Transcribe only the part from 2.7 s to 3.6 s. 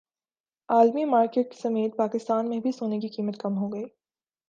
سونے کی قیمت کم